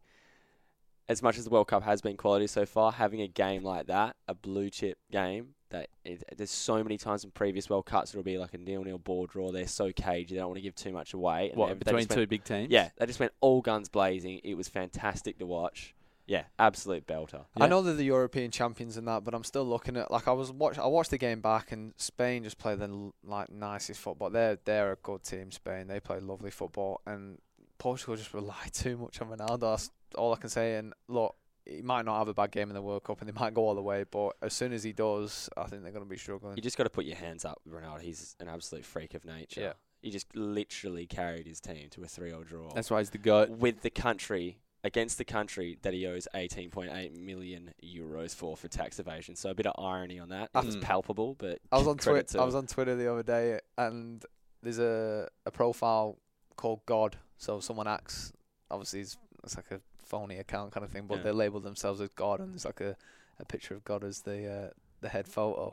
[1.11, 3.87] as much as the World Cup has been quality so far, having a game like
[3.89, 8.11] that, a blue chip game, that it, there's so many times in previous World Cups
[8.13, 9.51] it'll be like a nil nil ball draw.
[9.53, 11.49] They're so cagey, they don't want to give too much away.
[11.51, 12.71] And What they between just two went- big teams?
[12.71, 14.41] Yeah, they just went all guns blazing.
[14.45, 15.95] It was fantastic to watch.
[16.27, 17.45] Yeah, absolute belter.
[17.57, 20.33] I know they're the European champions and that, but I'm still looking at like I
[20.33, 20.79] was watch.
[20.79, 24.31] I watched the game back, and Spain just play the l- like nicest football.
[24.31, 25.51] They're they're a good team.
[25.51, 27.39] Spain they play lovely football, and
[27.79, 29.61] Portugal just rely too much on Ronaldo.
[29.61, 30.77] That's all I can say.
[30.77, 31.35] And look,
[31.67, 33.63] he might not have a bad game in the World Cup, and they might go
[33.63, 36.17] all the way, but as soon as he does, I think they're going to be
[36.17, 36.57] struggling.
[36.57, 38.01] You just got to put your hands up, Ronaldo.
[38.01, 39.61] He's an absolute freak of nature.
[39.61, 39.73] Yeah.
[40.03, 42.73] He just literally carried his team to a 3 0 draw.
[42.75, 43.51] That's why he's the goat.
[43.51, 48.99] with the country against the country that he owes 18.8 million euros for for tax
[48.99, 49.37] evasion.
[49.37, 50.49] So a bit of irony on that.
[50.55, 50.81] It's Mm.
[50.81, 52.41] palpable, but I was on Twitter.
[52.41, 54.25] I was on Twitter the other day, and
[54.63, 56.19] there's a a profile
[56.57, 57.17] called God.
[57.37, 58.33] So someone acts.
[58.71, 61.23] Obviously, it's, it's like a phony account kind of thing, but Yeah.
[61.25, 62.97] they label themselves as God, and there's like a,
[63.39, 64.71] a picture of God as the uh,
[65.01, 65.73] the head photo.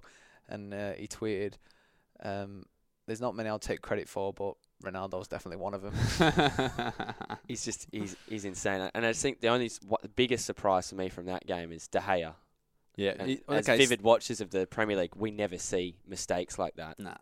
[0.49, 1.53] And uh, he tweeted,
[2.23, 2.65] um,
[3.07, 5.93] "There's not many I'll take credit for, but Ronaldo's definitely one of them."
[7.47, 10.89] He's just he's he's insane, and I just think the only what the biggest surprise
[10.89, 12.33] for me from that game is De Gea.
[12.95, 13.13] yeah.
[13.19, 16.75] And he- as okay, vivid watchers of the Premier League, we never see mistakes like
[16.75, 16.99] that.
[16.99, 17.15] Nah.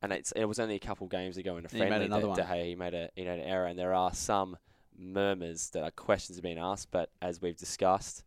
[0.00, 2.34] And it's it was only a couple games ago in a He made another that
[2.36, 2.50] De one.
[2.58, 4.56] Gea he made a he made an error, and there are some
[4.98, 8.24] murmurs that are questions have been asked, but as we've discussed,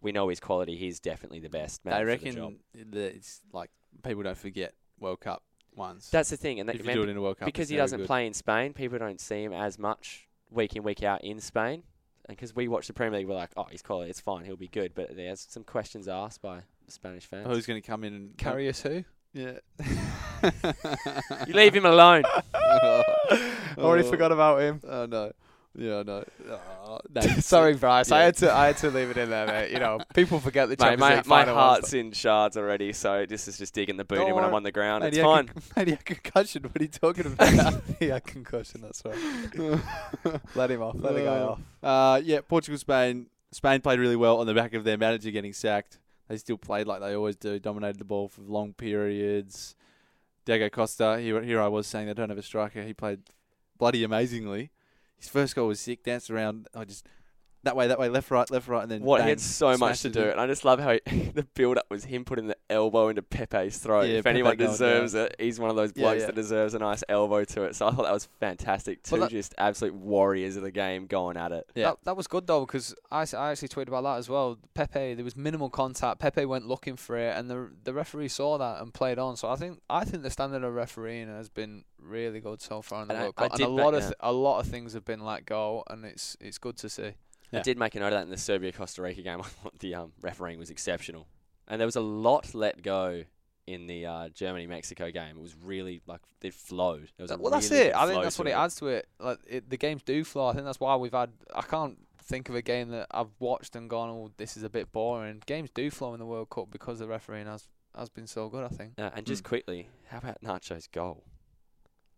[0.00, 0.76] we know his quality.
[0.76, 1.84] He's definitely the best.
[1.84, 2.54] Man They for the job.
[2.74, 3.70] reckon that it's like
[4.02, 5.42] people don't forget World Cup
[5.74, 6.08] ones.
[6.10, 7.76] That's the thing, and that, if you do it in a World Cup, because he
[7.76, 8.06] doesn't good.
[8.06, 11.82] play in Spain, people don't see him as much week in week out in Spain.
[12.26, 14.56] And because we watch the Premier League, we're like, oh, he's quality, it's fine, he'll
[14.56, 14.92] be good.
[14.94, 17.46] But there's some questions asked by Spanish fans.
[17.46, 19.04] Who's going to come in and Carry us who?
[19.32, 19.58] Yeah.
[21.46, 22.24] you leave him alone.
[23.78, 24.80] Already forgot about him.
[24.86, 25.32] Oh no.
[25.78, 26.24] Yeah, no.
[26.84, 27.20] Oh, no.
[27.20, 28.10] Sorry, Bryce.
[28.10, 28.52] I had to.
[28.52, 29.70] I had to leave it in there, mate.
[29.70, 32.92] You know, people forget the Mate, Champions my, League my final heart's in shards already,
[32.92, 35.04] so this is just digging the boot Don't in when I'm on the ground.
[35.04, 35.48] Mate, It's fine.
[35.76, 36.64] mate, he had concussion.
[36.64, 37.80] What are you talking about?
[38.00, 38.80] yeah, concussion.
[38.80, 39.80] That's right.
[40.56, 40.96] Let him off.
[40.98, 41.60] Let the guy Uh, off.
[41.82, 43.28] Uh, yeah, Portugal, Spain.
[43.52, 45.98] Spain played really well on the back of their manager getting sacked.
[46.28, 49.74] They still played like they always do, dominated the ball for long periods.
[50.44, 52.82] Diego Costa, here, here I was saying they don't have a striker.
[52.82, 53.20] He played
[53.78, 54.70] bloody amazingly.
[55.18, 57.06] His first goal was sick, danced around, I just
[57.64, 59.76] that way, that way, left, right, left, right, and then What bang, he had so
[59.76, 60.28] much to do, in.
[60.30, 63.78] and I just love how he, the build-up was him putting the elbow into Pepe's
[63.78, 64.02] throat.
[64.02, 66.26] Yeah, if Pepe anyone going deserves it, he's one of those blokes yeah.
[66.26, 67.74] that deserves a nice elbow to it.
[67.74, 69.02] So I thought that was fantastic.
[69.02, 71.68] Two Well, that- just absolute warriors of the game going at it.
[71.74, 71.90] Yeah.
[71.90, 74.58] That, that was good though because I, I actually tweeted about that as well.
[74.74, 76.20] Pepe, there was minimal contact.
[76.20, 79.36] Pepe went looking for it, and the the referee saw that and played on.
[79.36, 83.02] So I think I think the standard of refereeing has been really good so far
[83.02, 84.06] in the And World I Cup, and a bet- lot of yeah.
[84.06, 87.12] th- a lot of things have been let go, and it's it's good to see.
[87.50, 87.60] Yeah.
[87.60, 89.40] I did make a note of that in the Serbia Costa Rica game.
[89.44, 91.26] I thought the um, refereeing was exceptional,
[91.66, 93.24] and there was a lot let go
[93.66, 95.36] in the uh, Germany Mexico game.
[95.36, 97.10] It was really like it flowed.
[97.16, 97.94] There was a well, that's it.
[97.94, 99.08] I think that's what it adds to it.
[99.18, 100.46] Like it, the games do flow.
[100.48, 101.30] I think that's why we've had.
[101.54, 104.70] I can't think of a game that I've watched and gone, "Oh, this is a
[104.70, 108.26] bit boring." Games do flow in the World Cup because the refereeing has has been
[108.26, 108.64] so good.
[108.64, 108.92] I think.
[108.98, 109.48] Uh, and just Mm.
[109.48, 111.24] quickly, how about Nacho's goal?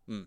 [0.08, 0.26] Mm.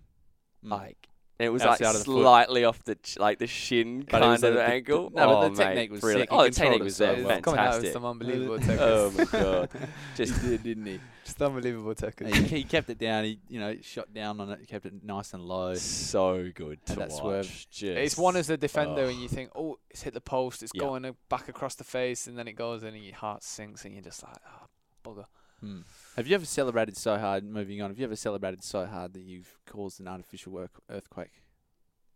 [0.65, 0.69] Mm.
[0.71, 1.09] Like,
[1.43, 4.11] and it was like of the slightly off the ch- like the shin But it
[4.21, 5.03] kind was of like the- angle.
[5.03, 6.29] no, but oh, the mate, technique was brilliant.
[6.29, 6.29] sick.
[6.31, 7.37] He Oh, the controlled technique it was so there, well.
[7.37, 7.93] It's coming out with fantastic.
[7.93, 9.69] some unbelievable Oh my god,
[10.15, 10.99] just He did, didn't he?
[11.25, 12.37] Just unbelievable techniques.
[12.37, 13.23] he, he kept it down.
[13.23, 14.59] He, you know, shot down on it.
[14.59, 15.73] He kept it nice and low.
[15.75, 17.19] so good to that watch.
[17.19, 17.45] swerve.
[17.71, 19.07] Just, It's one as a defender, oh.
[19.07, 20.81] and you think, oh, it's hit the post, it's Yeah.
[20.81, 23.85] going uh, back across the face, and then it goes in, and your heart sinks,
[23.85, 24.65] and you're just like, oh,
[25.09, 25.25] bugger.
[25.61, 25.79] Hmm.
[26.15, 27.43] Have you ever celebrated so hard?
[27.43, 31.41] Moving on, have you ever celebrated so hard that you've caused an artificial work, earthquake?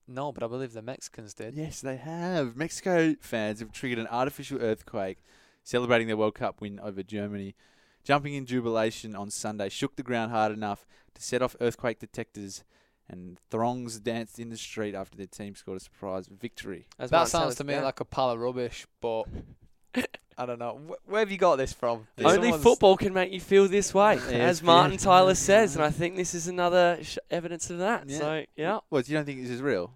[0.07, 1.55] No, but I believe the Mexicans did.
[1.55, 2.55] Yes, they have.
[2.55, 5.17] Mexico fans have triggered an artificial earthquake,
[5.63, 7.55] celebrating their World Cup win over Germany.
[8.03, 12.63] Jumping in jubilation on Sunday shook the ground hard enough to set off earthquake detectors,
[13.09, 16.85] and throngs danced in the street after their team scored a surprise victory.
[16.99, 17.83] As That sounds to me yeah.
[17.83, 19.25] like a pile of rubbish, but
[20.37, 20.79] I don't know.
[20.87, 22.07] Wh- where have you got this from?
[22.15, 25.03] Did Only someone's- football can make you feel this way, Yeah, as Martin good.
[25.03, 28.07] Tyler says, and I think this is another sh- evidence of that.
[28.07, 28.17] Yeah.
[28.19, 29.91] So yeah, What, you don't think this is real?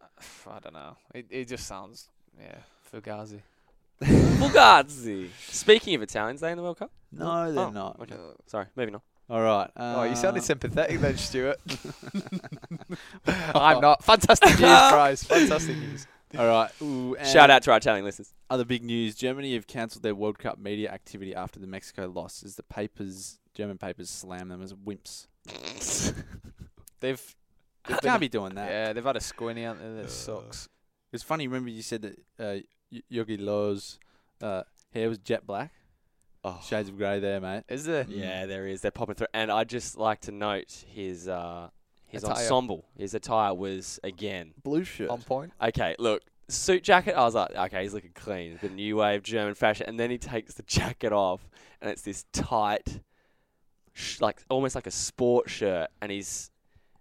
[0.46, 0.96] I don't know.
[1.14, 2.08] It it just sounds
[2.40, 2.56] yeah,
[2.92, 3.40] fugazi.
[4.02, 5.28] Fugazi.
[5.48, 6.90] Speaking of Italians, they in the World Cup?
[7.12, 7.98] No, they're Oh, not.
[8.00, 8.14] Okay,
[8.46, 9.02] sorry, maybe not.
[9.28, 9.70] All right.
[9.76, 11.60] oh, you sounded uh, sympathetic then, Stuart.
[13.54, 14.02] I'm not.
[14.04, 15.22] Fantastic news, guys.
[15.24, 16.06] Fantastic news.
[16.36, 16.70] All right.
[16.82, 18.34] Ooh, Shout out to our Italian listeners.
[18.50, 22.42] Other big news: Germany have cancelled their World Cup media activity after the Mexico loss,
[22.42, 25.26] as the papers, German papers, slam them as wimps.
[27.00, 27.36] They've
[27.88, 28.70] You can't be doing that.
[28.70, 30.68] yeah, they've had a squinty out there that sucks.
[31.12, 31.46] It's funny.
[31.46, 32.58] Remember you said that uh,
[33.10, 33.98] Jogi Löw's
[34.42, 35.72] uh, hair was jet black.
[36.44, 37.64] Oh, Shades of grey there, mate.
[37.68, 38.06] Is there?
[38.08, 38.80] yeah, there is.
[38.80, 41.68] They're popping through, and I just like to note his uh,
[42.08, 42.36] his Attire.
[42.36, 42.84] ensemble.
[42.96, 45.10] His attire was again Blue shirt.
[45.10, 45.52] On point.
[45.62, 45.94] okay.
[45.98, 47.14] Look, suit jacket.
[47.14, 48.58] I was like, okay, he's looking clean.
[48.60, 51.48] The new wave German fashion, and then he takes the jacket off,
[51.80, 53.00] and it's this tight,
[53.92, 56.50] sh- like almost like a sport shirt, and he's.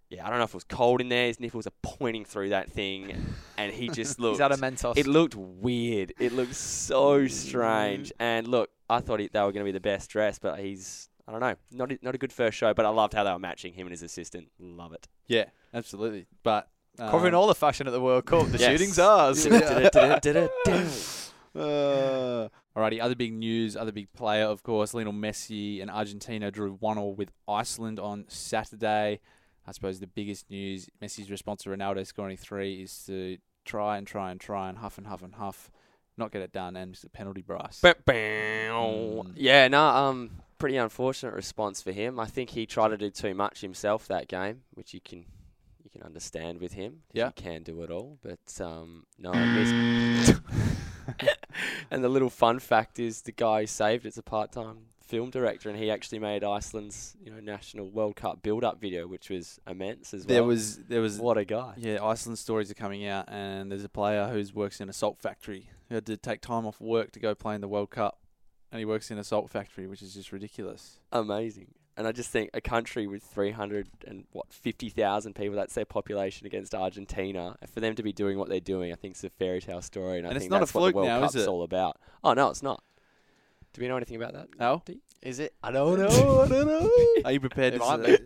[0.09, 1.27] Yeah, I don't know if it was cold in there.
[1.27, 3.13] His nipples are pointing through that thing,
[3.57, 4.35] and he just looked.
[4.35, 4.97] He's had a Mentos.
[4.97, 6.13] It looked weird.
[6.17, 8.13] It looked so strange.
[8.17, 11.09] And look, I thought he, they were going to be the best dressed, but he's
[11.27, 12.73] I don't know, not a, not a good first show.
[12.73, 14.49] But I loved how they were matching him and his assistant.
[14.59, 15.07] Love it.
[15.27, 16.25] Yeah, absolutely.
[16.43, 18.47] But um, Covering all the fashion at the World Cup.
[18.47, 18.71] The Yes.
[18.71, 19.45] shooting's ours.
[21.55, 26.73] Uh, alrighty, other big news, other big player, of course, Lionel Messi and Argentina drew
[26.73, 29.19] one all with Iceland on Saturday.
[29.65, 34.05] I suppose the biggest news, Messi's response to Ronaldo scoring three is to try and
[34.07, 35.71] try and try and huff and huff and huff,
[36.15, 37.81] not get it done, and it's a penalty, Bryce.
[37.81, 39.23] Bow, bow.
[39.25, 39.33] Mm.
[39.35, 42.19] Yeah, no, um, pretty unfortunate response for him.
[42.19, 45.25] I think he tried to do too much himself that game, which you can
[45.83, 47.01] you can understand with him.
[47.13, 47.31] Yeah.
[47.35, 49.31] he can do it all, but um, no.
[51.89, 55.69] And the little fun fact is, the guy who saved it's a part-time film director,
[55.69, 60.13] and he actually made Iceland's you know national World Cup build-up video, which was immense
[60.13, 60.35] as well.
[60.35, 61.75] There was, there was, what a guy.
[61.77, 65.19] yeah, Iceland stories are coming out, and there's a player who works in a salt
[65.19, 68.19] factory who had to take time off work to go play in the World Cup,
[68.71, 70.99] and he works in a salt factory, which is just ridiculous.
[71.11, 71.67] amazing.
[71.95, 76.45] And I just think a country with 300 and what 50,000 people, that's their population
[76.45, 79.61] against Argentina, for them to be doing what they're doing, I think it's a fairy
[79.61, 81.17] tale story, and, I And it's think not a that's what the fluke World now,
[81.25, 81.47] is Cup's it?
[81.49, 81.97] all about.
[82.23, 82.83] Oh no, it's not.
[83.73, 84.47] Do we know anything about that?
[84.59, 84.83] Oh,
[85.23, 85.55] Is it?
[85.63, 86.41] I don't know.
[86.41, 86.91] I don't know.
[87.25, 87.85] Are you prepared It to?
[87.85, 88.19] might say-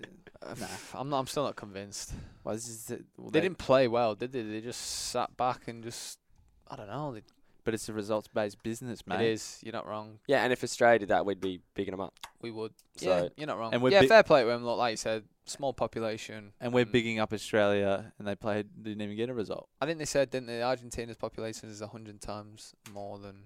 [0.44, 0.68] uh, Nah,
[1.00, 1.20] I'm not.
[1.20, 2.14] I'm still not convinced.
[2.44, 4.42] Well, this is the- well, They didn't play well, did they?
[4.42, 6.20] They just sat back and just.
[6.70, 7.14] I don't know.
[7.14, 7.22] They,
[7.64, 9.22] but it's a results-based business, mate.
[9.22, 9.60] it is.
[9.64, 10.20] You're not wrong.
[10.28, 12.14] Yeah, and if Australia did that, we'd be bigging them up.
[12.42, 12.74] We would.
[12.98, 13.74] So- yeah, you're not wrong.
[13.74, 14.66] And we're yeah, big- fair play to them.
[14.66, 16.54] Look, like you said, small population.
[16.60, 19.70] And we're bigging up Australia, and they played, didn't even get a result.
[19.80, 20.62] I think they said, didn't they?
[20.62, 23.46] Argentina's population is hundred times more than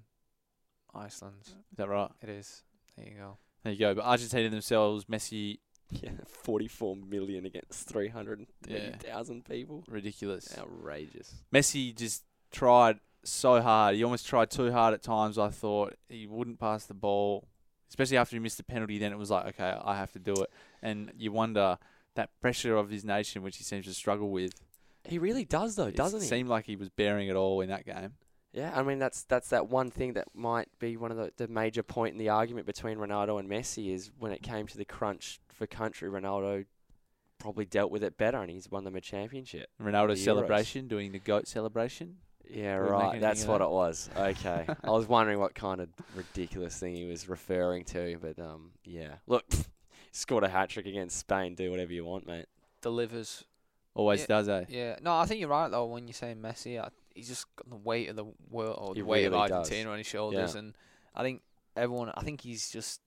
[0.94, 1.48] Iceland's.
[1.50, 2.12] Is that right?
[2.22, 2.64] It is.
[2.98, 3.38] There you go.
[3.64, 3.96] There you go.
[3.96, 5.58] But Argentina themselves, Messi,
[5.92, 9.84] Yeah, 44 million against 330,000 people.
[9.88, 10.56] ridiculous.
[10.58, 11.36] Outrageous.
[11.54, 13.00] Messi just tried
[13.32, 13.96] so hard.
[13.96, 15.38] He almost tried too hard at times.
[15.38, 17.48] I thought he wouldn't pass the ball,
[17.90, 18.98] especially after he missed the penalty.
[18.98, 20.50] Then it was like, okay, I have to do it.
[20.82, 21.78] And you wonder
[22.16, 24.54] that pressure of his nation, which he seems to struggle with.
[25.04, 26.26] He really does though, it doesn't he?
[26.26, 28.14] It seemed like he was bearing it all in that game.
[28.54, 31.50] Yeah, I mean that's that's that one thing that might be one of the, the
[31.50, 34.86] major point in the argument between Ronaldo and Messi is when it came to the
[34.86, 36.66] crunch for country, Ronaldo
[37.38, 39.70] probably dealt with it better and he's won them a championship.
[39.82, 40.24] Ronaldo's Euros.
[40.24, 42.16] celebration, doing the goat celebration.
[42.50, 43.20] Yeah, right.
[43.20, 44.10] That's what it was.
[44.16, 48.72] Okay, I was wondering what kind of ridiculous thing he was referring to, but um,
[48.84, 49.16] yeah.
[49.28, 49.46] Look,
[50.12, 51.56] scored a hat trick against Spain.
[51.56, 52.46] Do whatever you want, mate.
[52.82, 53.44] Delivers.
[53.94, 54.26] Always Yeah.
[54.28, 54.66] does, eh?
[54.70, 54.96] Yeah.
[55.02, 56.80] No, I think you're right though when you say Messi.
[56.82, 59.48] I, he's just got the weight of the world, or He the weight really of
[59.50, 59.52] does.
[59.52, 60.60] Argentina on his shoulders, Yeah.
[60.60, 60.74] and
[61.16, 61.42] I think
[61.78, 62.12] everyone.
[62.16, 63.02] I think he's just.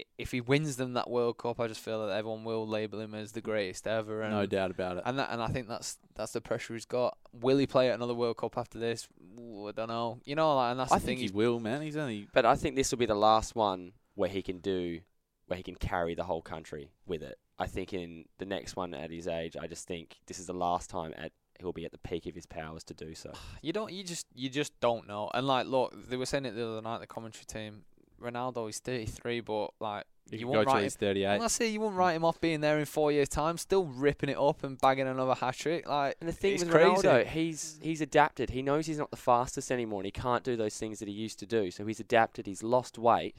[0.00, 3.00] I- if he wins them that World Cup, I just feel that everyone will label
[3.00, 4.22] him as the greatest ever.
[4.22, 5.02] And No doubt about it.
[5.06, 7.16] And that, and I think that's that's the pressure he's got.
[7.32, 9.08] Will he play at another World Cup after this?
[9.38, 10.20] Ooh, I don't know.
[10.24, 11.16] You know, like, and that's I the think thing.
[11.18, 11.82] he He's will, man.
[11.82, 15.00] He's only But I think this will be the last one where he can do,
[15.46, 17.38] where he can carry the whole country with it.
[17.58, 20.54] I think in the next one at his age, I just think this is the
[20.54, 23.32] last time at he'll be at the peak of his powers to do so.
[23.62, 23.92] you don't.
[23.92, 25.30] You just you just don't know.
[25.34, 27.00] And like, look, they were saying it the other night.
[27.00, 27.84] The commentary team.
[28.20, 30.90] Ronaldo is 33, but like he you won't write him.
[30.90, 31.26] 38.
[31.36, 33.84] Well, I say you wouldn't write him off being there in four years' time, still
[33.86, 35.88] ripping it up and bagging another hat trick.
[35.88, 37.06] Like, And the thing it's with crazy.
[37.08, 38.50] Ronaldo, he's he's adapted.
[38.50, 41.14] He knows he's not the fastest anymore, and he can't do those things that he
[41.14, 41.70] used to do.
[41.70, 42.46] So he's adapted.
[42.46, 43.34] He's lost weight,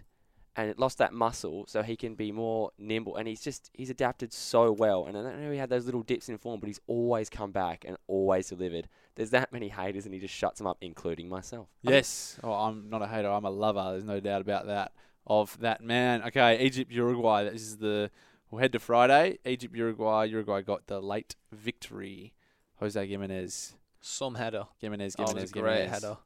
[0.55, 3.15] and it lost that muscle, so he can be more nimble.
[3.15, 5.05] And he's just he's adapted so well.
[5.05, 7.51] And I don't know he had those little dips in form, but he's always come
[7.51, 8.89] back and always delivered.
[9.15, 11.67] There's that many haters, and he just shuts them up, including myself.
[11.81, 12.39] Yes.
[12.43, 13.29] Oh, I'm not a hater.
[13.29, 13.91] I'm a lover.
[13.91, 14.93] There's no doubt about that.
[15.27, 16.23] Of that man.
[16.23, 17.43] Okay, Egypt, Uruguay.
[17.49, 18.09] This is the.
[18.49, 19.37] We'll head to Friday.
[19.45, 20.25] Egypt, Uruguay.
[20.25, 22.33] Uruguay got the late victory.
[22.79, 23.75] Jose Gimenez.
[24.01, 24.65] some header.
[24.79, 26.03] Gimenez, Oh, it Gimenez, was a great Gimenez.
[26.03, 26.17] header.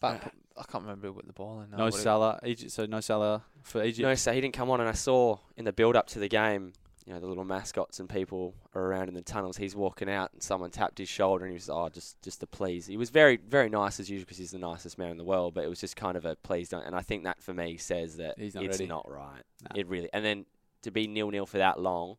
[0.00, 1.70] Back, uh, I can't remember who put the ball in.
[1.70, 2.40] Now, No but Salah.
[2.44, 2.70] Egypt.
[2.72, 4.06] So no Salah for Egypt.
[4.06, 6.28] No, so he didn't come on, and I saw in the build up to the
[6.28, 6.72] game,
[7.06, 9.56] you know, the little mascots and people are around in the tunnels.
[9.56, 12.46] He's walking out, and someone tapped his shoulder, and he was, oh, just just to
[12.46, 12.86] please.
[12.86, 15.54] He was very very nice as usual because he's the nicest man in the world,
[15.54, 16.84] but it was just kind of a please don't.
[16.84, 18.86] And I think that for me says that He's not it's ready.
[18.86, 19.42] not right.
[19.62, 19.80] Nah.
[19.80, 20.46] It really, and then
[20.82, 22.16] to be nil nil for that long,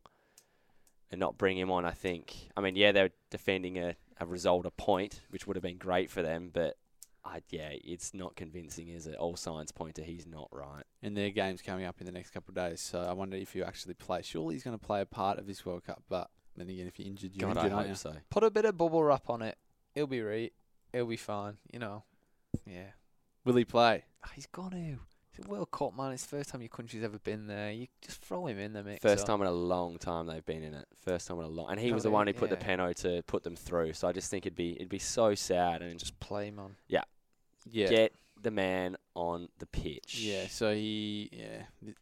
[1.11, 2.49] and not bring him on, I think.
[2.57, 6.09] I mean, yeah, they're defending a a result, a point, which would have been great
[6.11, 6.77] for them, but.
[7.25, 9.15] I, yeah, it's not convincing, is it?
[9.15, 10.83] All signs point to he's not right.
[11.01, 12.81] and their game's coming up in the next couple of days.
[12.81, 14.21] So I wonder if you actually play.
[14.21, 16.99] Surely he's going to play a part of this World Cup, but then again, if
[16.99, 17.95] you're injured, you're God, I injured, aren't hope you?
[17.95, 18.15] so.
[18.29, 19.57] Put a bit of bubble wrap on it.
[19.95, 20.51] He'll be right.
[20.91, 21.57] He'll be fine.
[21.71, 22.03] You know.
[22.65, 22.91] Yeah.
[23.45, 24.03] Will he play?
[24.23, 24.97] Ah, He's got to.
[25.35, 26.11] It's a World Cup, man.
[26.11, 27.71] It's the first time your country's ever been there.
[27.71, 29.01] You just throw him in the mix.
[29.01, 29.27] First up.
[29.27, 30.85] time in a long time they've been in it.
[30.99, 32.65] First time in a long, and he was the one who put the yeah.
[32.65, 33.93] penalty to put them through.
[33.93, 36.75] So I just think it'd be it'd be so sad and just play, man.
[36.87, 37.03] Yeah.
[37.69, 37.87] Yeah.
[37.87, 40.19] Get the man on the pitch.
[40.19, 41.93] Yeah, so he, yeah.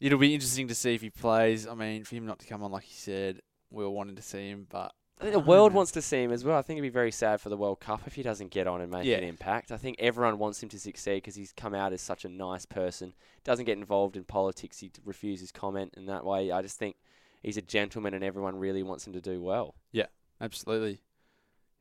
[0.00, 1.66] It'll be interesting to see if he plays.
[1.66, 3.40] I mean, for him not to come on, like he said,
[3.70, 6.22] we all wanting to see him, but I think the world don't wants to see
[6.22, 6.58] him as well.
[6.58, 8.80] I think it'd be very sad for the World Cup if he doesn't get on
[8.80, 9.18] and make Yeah.
[9.18, 9.70] an impact.
[9.70, 12.66] I think everyone wants him to succeed because he's come out as such a nice
[12.66, 13.14] person.
[13.44, 14.80] Doesn't get involved in politics.
[14.80, 16.50] He refuses comment in that way.
[16.50, 16.96] I just think
[17.42, 19.76] he's a gentleman, and everyone really wants him to do well.
[19.92, 20.06] Yeah,
[20.40, 21.02] absolutely.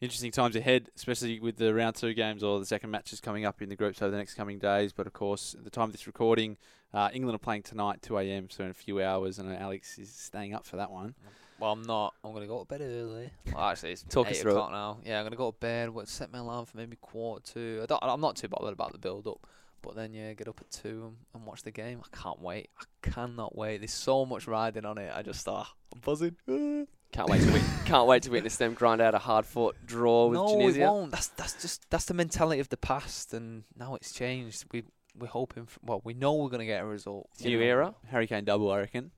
[0.01, 3.61] Interesting times ahead, especially with the round two games or the second matches coming up
[3.61, 4.93] in the groups over the next coming days.
[4.93, 6.57] But of course, at the time of this recording,
[6.93, 10.11] uh, England are playing tonight, 2 a.m., so in a few hours, and Alex is
[10.11, 11.13] staying up for that one.
[11.61, 12.15] Well, I'm not.
[12.23, 13.29] I'm gonna go to bed early.
[13.53, 14.55] Well, actually, it's Talk us eight through it.
[14.55, 14.97] o'clock now.
[15.05, 15.91] Yeah, I'm gonna go to bed.
[15.91, 17.79] What set my alarm for maybe quarter two.
[17.83, 17.99] I don't.
[18.03, 19.45] I'm not too bothered about the build up.
[19.83, 22.01] But then yeah, get up at two and, and watch the game.
[22.03, 22.69] I can't wait.
[22.79, 23.77] I cannot wait.
[23.77, 25.11] There's so much riding on it.
[25.15, 26.35] I just ah, I'm buzzing.
[27.11, 30.27] Can't wait to wit- can't wait to witness them grind out a hard fought draw
[30.27, 30.83] with no, Tunisia.
[30.83, 31.11] it won't.
[31.11, 34.63] That's that's just that's the mentality of the past, and now it's changed.
[34.71, 34.85] We
[35.19, 35.65] we're hoping.
[35.65, 37.27] For, well, we know we're gonna get a result.
[37.43, 37.95] New era.
[38.07, 39.11] Hurricane double, I reckon.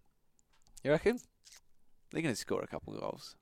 [0.84, 1.20] You reckon?
[2.14, 3.36] They're going to score a couple of goals.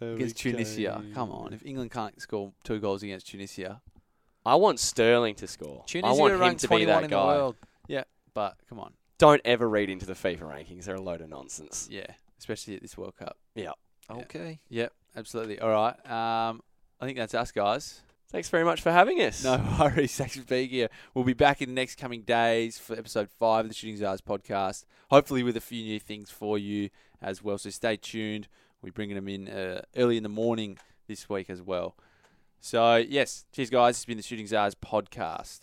[0.00, 1.04] Against Tunisia.
[1.14, 1.52] Come on.
[1.52, 3.82] If England can't score two goals against Tunisia,
[4.46, 5.84] I want Sterling to score.
[5.86, 7.26] Tunisia I want him to be 21 that in the guy.
[7.26, 7.56] world.
[8.34, 8.92] but come on.
[9.18, 10.84] Don't ever read into the FIFA rankings.
[10.84, 11.88] They're a load of nonsense.
[11.90, 12.06] Yeah,
[12.38, 13.36] especially at this World Cup.
[13.54, 13.70] Yeah.
[14.10, 14.58] Okay.
[14.68, 15.60] Yep, absolutely.
[15.60, 15.94] All right.
[16.10, 16.60] Um,
[17.00, 18.02] I think that's us, guys.
[18.30, 19.44] Thanks very much for having us.
[19.44, 20.16] No worries.
[20.16, 20.88] Thanks for being here.
[21.14, 24.20] We'll be back in the next coming days for episode five of the Shooting Stars
[24.20, 24.84] podcast.
[25.10, 26.90] Hopefully, with a few new things for you
[27.24, 27.58] as well.
[27.58, 28.48] So stay tuned.
[28.82, 31.96] We're bringing them in uh, early in the morning this week as well.
[32.60, 33.96] So, yes, cheers, guys.
[33.96, 35.60] It's been the Shooting Stars podcast.